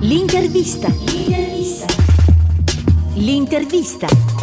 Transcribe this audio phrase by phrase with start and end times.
[0.00, 0.88] L'intervista.
[0.88, 1.86] L'intervista.
[3.14, 4.37] L'intervista.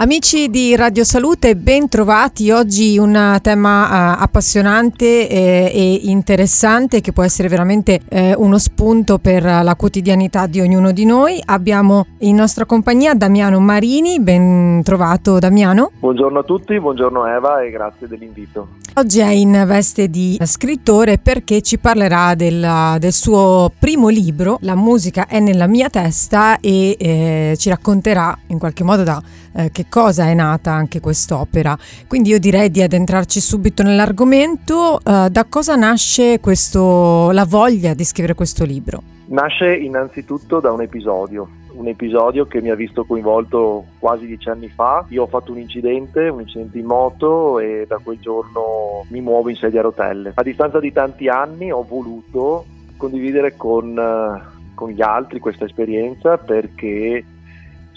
[0.00, 2.50] Amici di Radio Salute, ben trovati.
[2.50, 9.18] Oggi un tema uh, appassionante eh, e interessante che può essere veramente eh, uno spunto
[9.18, 11.38] per la quotidianità di ognuno di noi.
[11.44, 15.90] Abbiamo in nostra compagnia Damiano Marini, ben trovato Damiano.
[16.00, 18.68] Buongiorno a tutti, buongiorno Eva e grazie dell'invito.
[18.94, 24.74] Oggi è in veste di scrittore perché ci parlerà del, del suo primo libro, La
[24.74, 29.22] musica è nella mia testa e eh, ci racconterà in qualche modo da
[29.52, 31.76] eh, che cosa è nata anche quest'opera.
[32.06, 34.98] Quindi io direi di addentrarci subito nell'argomento.
[34.98, 39.02] Eh, da cosa nasce questo, la voglia di scrivere questo libro?
[39.26, 44.68] Nasce innanzitutto da un episodio, un episodio che mi ha visto coinvolto quasi dieci anni
[44.68, 45.04] fa.
[45.10, 49.48] Io ho fatto un incidente, un incidente in moto e da quel giorno mi muovo
[49.48, 50.32] in sedia a rotelle.
[50.34, 52.64] A distanza di tanti anni ho voluto
[52.96, 54.42] condividere con, eh,
[54.74, 57.24] con gli altri questa esperienza perché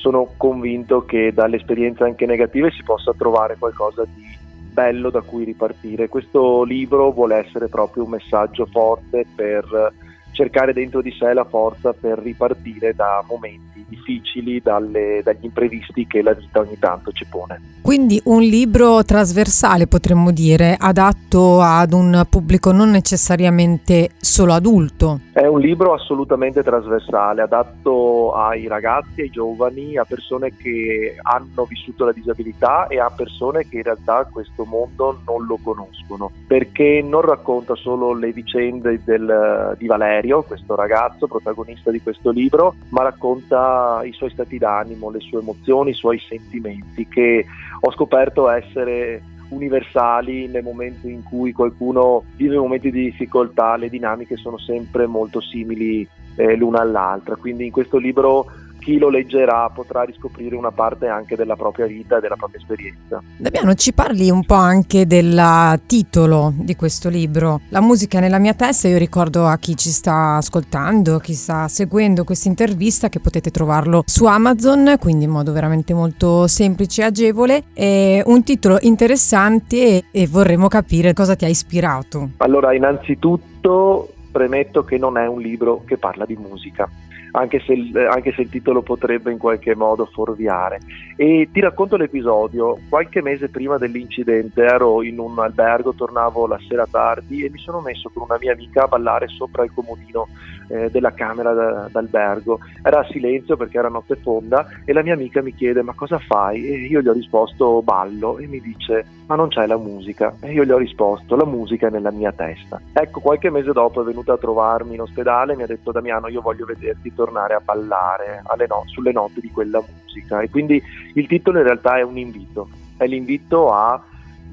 [0.00, 4.38] sono convinto che dalle esperienze anche negative si possa trovare qualcosa di
[4.72, 6.08] bello da cui ripartire.
[6.08, 9.92] Questo libro vuole essere proprio un messaggio forte per
[10.32, 16.22] cercare dentro di sé la forza per ripartire da momenti difficili, dalle, dagli imprevisti che
[16.22, 17.60] la vita ogni tanto ci pone.
[17.82, 25.20] Quindi un libro trasversale potremmo dire, adatto ad un pubblico non necessariamente solo adulto.
[25.32, 32.04] È un libro assolutamente trasversale, adatto ai ragazzi, ai giovani, a persone che hanno vissuto
[32.04, 37.22] la disabilità e a persone che in realtà questo mondo non lo conoscono, perché non
[37.22, 43.79] racconta solo le vicende del, di Valerio, questo ragazzo protagonista di questo libro, ma racconta
[44.04, 47.44] i suoi stati d'animo, le sue emozioni, i suoi sentimenti che
[47.80, 54.36] ho scoperto essere universali nel momento in cui qualcuno vive momenti di difficoltà, le dinamiche
[54.36, 58.46] sono sempre molto simili eh, l'una all'altra, quindi in questo libro
[58.80, 63.22] chi lo leggerà potrà riscoprire una parte anche della propria vita e della propria esperienza.
[63.36, 68.54] Damiano, ci parli un po' anche del titolo di questo libro, La musica nella mia
[68.54, 73.50] testa, io ricordo a chi ci sta ascoltando, chi sta seguendo questa intervista che potete
[73.50, 80.04] trovarlo su Amazon, quindi in modo veramente molto semplice e agevole, è un titolo interessante
[80.10, 82.30] e vorremmo capire cosa ti ha ispirato.
[82.38, 86.88] Allora, innanzitutto premetto che non è un libro che parla di musica
[87.32, 90.80] anche se, il, anche se il titolo potrebbe in qualche modo fuorviare.
[91.16, 92.78] E ti racconto l'episodio.
[92.88, 97.80] Qualche mese prima dell'incidente ero in un albergo, tornavo la sera tardi e mi sono
[97.80, 100.28] messo con una mia amica a ballare sopra il comodino
[100.68, 102.60] eh, della camera da, d'albergo.
[102.82, 106.18] Era a silenzio perché era notte fonda e la mia amica mi chiede ma cosa
[106.18, 106.64] fai?
[106.64, 110.34] E io gli ho risposto ballo e mi dice ma non c'è la musica?
[110.40, 112.80] E io gli ho risposto la musica è nella mia testa.
[112.92, 116.28] Ecco, qualche mese dopo è venuta a trovarmi in ospedale e mi ha detto Damiano
[116.28, 120.40] io voglio vederti tornare a ballare no- sulle note di quella musica.
[120.40, 120.82] E quindi
[121.14, 124.02] il titolo in realtà è un invito, è l'invito a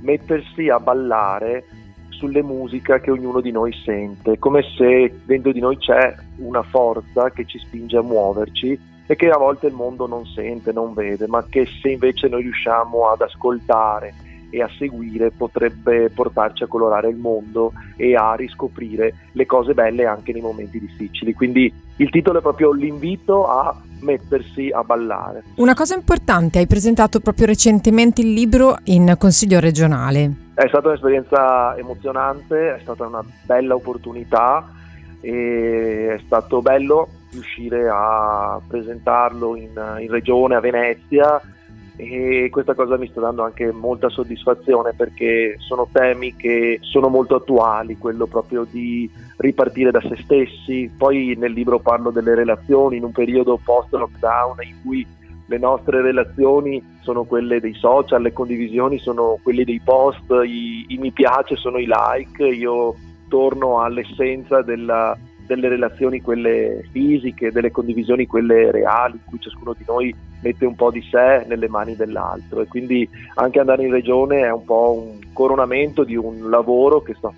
[0.02, 1.66] mettersi a ballare
[2.10, 7.30] sulle musiche che ognuno di noi sente, come se dentro di noi c'è una forza
[7.30, 11.28] che ci spinge a muoverci e che a volte il mondo non sente, non vede,
[11.28, 14.14] ma che se invece noi riusciamo ad ascoltare
[14.57, 20.06] e a seguire potrebbe portarci a colorare il mondo e a riscoprire le cose belle
[20.06, 21.34] anche nei momenti difficili.
[21.34, 25.44] Quindi il titolo è proprio l'invito a mettersi a ballare.
[25.56, 30.45] Una cosa importante, hai presentato proprio recentemente il libro in Consiglio regionale.
[30.53, 34.72] È stata un'esperienza emozionante, è stata una bella opportunità
[35.22, 39.69] e è stato bello riuscire a presentarlo in,
[40.00, 41.41] in regione a Venezia
[42.00, 47.35] e questa cosa mi sta dando anche molta soddisfazione perché sono temi che sono molto
[47.35, 53.03] attuali, quello proprio di ripartire da se stessi, poi nel libro parlo delle relazioni in
[53.03, 55.06] un periodo post lockdown in cui
[55.47, 60.97] le nostre relazioni sono quelle dei social, le condivisioni sono quelle dei post, i, i
[60.97, 62.96] mi piace sono i like, io
[63.28, 69.86] torno all'essenza della, delle relazioni quelle fisiche, delle condivisioni quelle reali, in cui ciascuno di
[69.88, 74.42] noi mette un po' di sé nelle mani dell'altro e quindi anche andare in regione
[74.42, 77.33] è un po' un coronamento di un lavoro che sto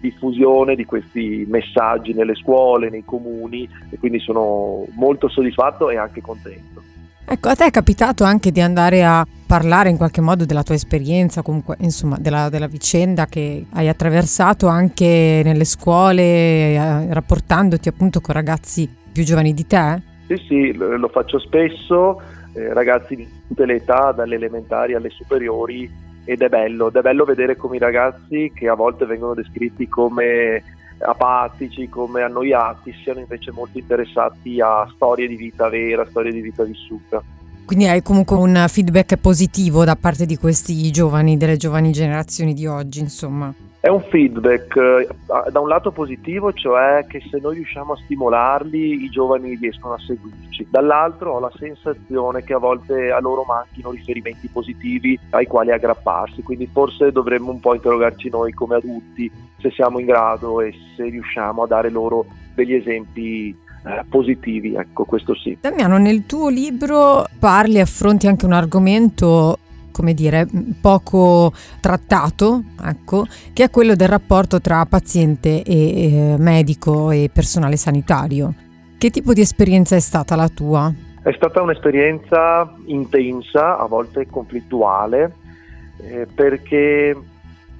[0.00, 6.20] diffusione di questi messaggi nelle scuole, nei comuni e quindi sono molto soddisfatto e anche
[6.20, 6.87] contento.
[7.30, 10.74] Ecco, a te è capitato anche di andare a parlare in qualche modo della tua
[10.74, 18.22] esperienza, comunque insomma della, della vicenda che hai attraversato anche nelle scuole, eh, rapportandoti appunto
[18.22, 20.02] con ragazzi più giovani di te?
[20.26, 22.18] Sì, sì, lo faccio spesso,
[22.54, 25.90] eh, ragazzi di tutte le età, dalle elementari alle superiori
[26.24, 29.86] ed è bello, ed è bello vedere come i ragazzi che a volte vengono descritti
[29.86, 30.62] come
[30.98, 36.64] apatici, come annoiati, siano invece molto interessati a storie di vita vera, storie di vita
[36.64, 37.22] vissuta.
[37.64, 42.66] Quindi hai comunque un feedback positivo da parte di questi giovani, delle giovani generazioni di
[42.66, 43.52] oggi, insomma.
[43.80, 45.06] È un feedback eh,
[45.50, 49.98] da un lato positivo, cioè che se noi riusciamo a stimolarli i giovani riescono a
[50.00, 50.66] seguirci.
[50.68, 56.42] Dall'altro ho la sensazione che a volte a loro manchino riferimenti positivi ai quali aggrapparsi,
[56.42, 59.30] quindi forse dovremmo un po' interrogarci noi come adulti
[59.60, 65.04] se siamo in grado e se riusciamo a dare loro degli esempi eh, positivi, ecco
[65.04, 65.56] questo sì.
[65.60, 69.58] Damiano, nel tuo libro parli e affronti anche un argomento
[69.90, 70.46] come dire,
[70.80, 78.54] poco trattato, ecco, che è quello del rapporto tra paziente e medico e personale sanitario.
[78.98, 80.92] Che tipo di esperienza è stata la tua?
[81.22, 85.34] È stata un'esperienza intensa, a volte conflittuale,
[85.98, 87.16] eh, perché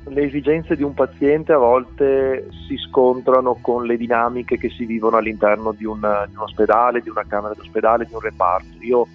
[0.05, 5.17] le esigenze di un paziente a volte si scontrano con le dinamiche che si vivono
[5.17, 8.77] all'interno di un, di un ospedale, di una camera d'ospedale, di un reparto.
[8.81, 9.07] Io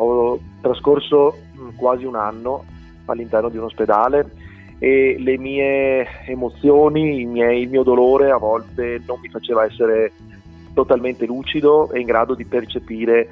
[0.00, 1.36] ho trascorso
[1.76, 2.64] quasi un anno
[3.06, 4.30] all'interno di un ospedale
[4.78, 10.12] e le mie emozioni, miei, il mio dolore a volte non mi faceva essere
[10.72, 13.28] totalmente lucido e in grado di percepire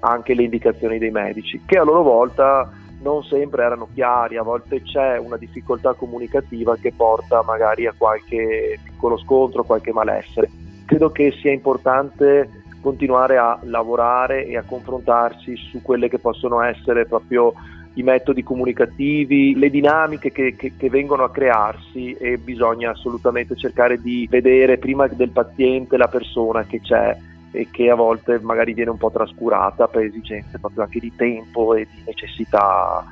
[0.00, 2.70] anche le indicazioni dei medici, che a loro volta
[3.00, 8.78] non sempre erano chiari, a volte c'è una difficoltà comunicativa che porta magari a qualche
[8.84, 10.50] piccolo scontro, qualche malessere.
[10.84, 17.06] Credo che sia importante continuare a lavorare e a confrontarsi su quelle che possono essere
[17.06, 17.52] proprio
[17.94, 24.00] i metodi comunicativi, le dinamiche che, che, che, vengono a crearsi e bisogna assolutamente cercare
[24.00, 27.16] di vedere prima del paziente la persona che c'è
[27.50, 31.74] e che a volte magari viene un po' trascurata per esigenze proprio anche di tempo
[31.74, 33.04] e di necessità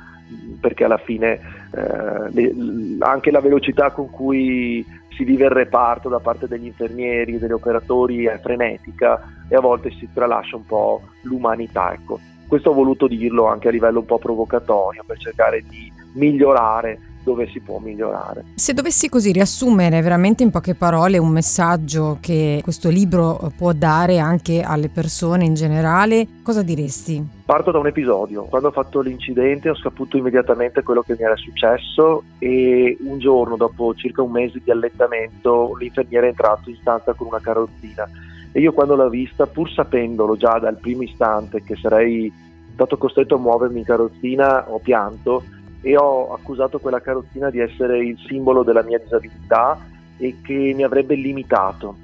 [0.61, 1.39] perché alla fine
[1.71, 2.53] eh, le,
[2.99, 4.85] anche la velocità con cui
[5.19, 9.19] si vive il reparto da parte degli infermieri degli operatori è frenetica
[9.49, 11.91] e a volte si tralascia un po' l'umanità.
[11.91, 12.21] Ecco.
[12.47, 17.47] Questo ho voluto dirlo anche a livello un po' provocatorio per cercare di migliorare dove
[17.47, 18.45] si può migliorare.
[18.55, 24.17] Se dovessi così riassumere veramente in poche parole un messaggio che questo libro può dare
[24.17, 27.23] anche alle persone in generale, cosa diresti?
[27.45, 28.45] Parto da un episodio.
[28.45, 33.55] Quando ho fatto l'incidente ho saputo immediatamente quello che mi era successo e un giorno
[33.57, 38.09] dopo circa un mese di allettamento l'infermiere è entrato in stanza con una carrozzina
[38.51, 42.31] e io quando l'ho vista, pur sapendolo già dal primo istante che sarei
[42.73, 45.43] stato costretto a muovermi in carrozzina, ho pianto
[45.81, 49.77] e ho accusato quella carrozzina di essere il simbolo della mia disabilità
[50.17, 51.95] e che mi avrebbe limitato.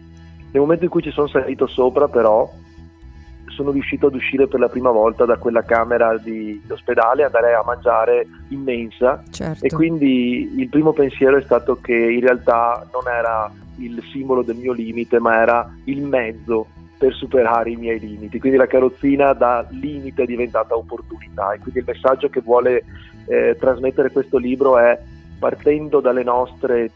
[0.52, 2.50] Nel momento in cui ci sono salito sopra, però,
[3.48, 7.54] sono riuscito ad uscire per la prima volta da quella camera di, di ospedale, andare
[7.54, 9.66] a mangiare immensa certo.
[9.66, 14.56] e quindi il primo pensiero è stato che in realtà non era il simbolo del
[14.56, 18.40] mio limite, ma era il mezzo per superare i miei limiti.
[18.40, 22.84] Quindi la carrozzina da limite è diventata opportunità e quindi il messaggio che vuole
[23.28, 24.98] eh, trasmettere questo libro è
[25.38, 26.92] partendo dalle nostre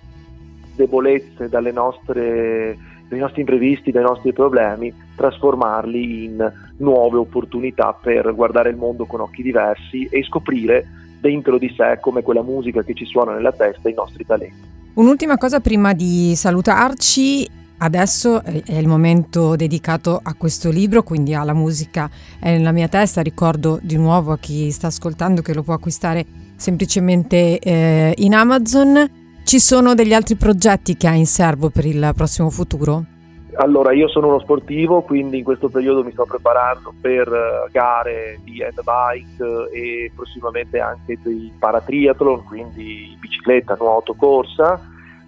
[0.75, 2.77] debolezze, dalle nostre,
[3.09, 9.19] dai nostri imprevisti, dai nostri problemi, trasformarli in nuove opportunità per guardare il mondo con
[9.19, 10.87] occhi diversi e scoprire
[11.19, 14.77] dentro di sé come quella musica che ci suona nella testa i nostri talenti.
[14.93, 21.53] Un'ultima cosa prima di salutarci, adesso è il momento dedicato a questo libro, quindi alla
[21.53, 25.73] musica è nella mia testa, ricordo di nuovo a chi sta ascoltando che lo può
[25.73, 26.25] acquistare
[26.55, 29.09] semplicemente eh, in Amazon.
[29.43, 33.05] Ci sono degli altri progetti che hai in serbo per il prossimo futuro?
[33.55, 38.39] Allora, io sono uno sportivo, quindi in questo periodo mi sto preparando per uh, gare
[38.43, 44.79] di handbike e prossimamente anche di paratriathlon, quindi bicicletta, nuoto, corsa.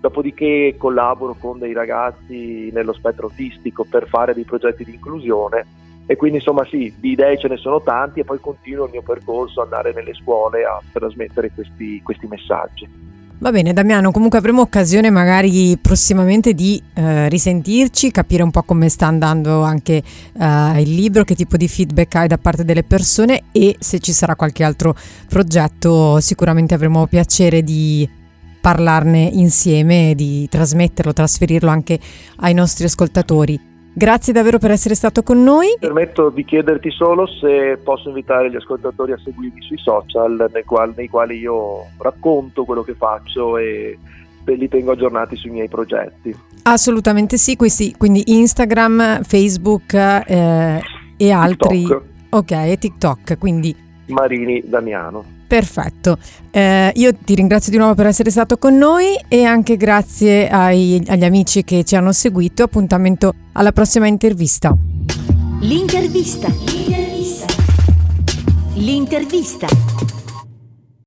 [0.02, 5.66] Dopodiché collaboro con dei ragazzi nello spettro autistico per fare dei progetti di inclusione
[6.08, 9.02] e quindi insomma sì, di idee ce ne sono tanti e poi continuo il mio
[9.02, 12.90] percorso, andare nelle scuole a trasmettere questi, questi messaggi.
[13.38, 18.88] Va bene Damiano, comunque avremo occasione magari prossimamente di eh, risentirci, capire un po' come
[18.90, 20.04] sta andando anche
[20.38, 24.12] eh, il libro, che tipo di feedback hai da parte delle persone e se ci
[24.12, 24.94] sarà qualche altro
[25.28, 28.08] progetto sicuramente avremo piacere di
[28.62, 32.00] parlarne insieme, di trasmetterlo, trasferirlo anche
[32.38, 33.60] ai nostri ascoltatori.
[33.94, 35.76] Grazie davvero per essere stato con noi.
[35.78, 40.94] Permetto di chiederti solo se posso invitare gli ascoltatori a seguirmi sui social nei quali,
[40.96, 43.98] nei quali io racconto quello che faccio e
[44.46, 46.34] li tengo aggiornati sui miei progetti.
[46.64, 50.82] Assolutamente sì, quindi, quindi Instagram, Facebook eh,
[51.18, 51.80] e altri.
[51.80, 52.04] TikTok.
[52.30, 53.76] Ok, e TikTok, quindi
[54.08, 55.40] Marini Damiano.
[55.52, 56.18] Perfetto,
[56.50, 61.04] eh, io ti ringrazio di nuovo per essere stato con noi e anche grazie ai,
[61.08, 62.64] agli amici che ci hanno seguito.
[62.64, 64.74] Appuntamento alla prossima intervista.
[65.60, 66.48] L'intervista.
[66.48, 67.46] L'intervista.
[68.76, 70.21] L'intervista.